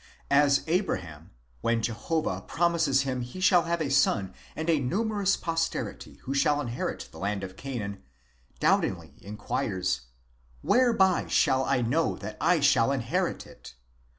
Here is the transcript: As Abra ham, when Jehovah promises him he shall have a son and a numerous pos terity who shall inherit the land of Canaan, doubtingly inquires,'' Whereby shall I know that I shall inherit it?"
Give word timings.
As 0.31 0.67
Abra 0.67 0.99
ham, 1.01 1.29
when 1.61 1.83
Jehovah 1.83 2.41
promises 2.47 3.01
him 3.03 3.21
he 3.21 3.39
shall 3.39 3.65
have 3.65 3.81
a 3.81 3.91
son 3.91 4.33
and 4.55 4.67
a 4.67 4.79
numerous 4.79 5.37
pos 5.37 5.69
terity 5.69 6.17
who 6.21 6.33
shall 6.33 6.59
inherit 6.59 7.07
the 7.11 7.19
land 7.19 7.43
of 7.43 7.55
Canaan, 7.55 8.01
doubtingly 8.59 9.13
inquires,'' 9.21 10.07
Whereby 10.63 11.27
shall 11.27 11.65
I 11.65 11.83
know 11.83 12.15
that 12.15 12.35
I 12.41 12.61
shall 12.61 12.91
inherit 12.91 13.45
it?" 13.45 13.75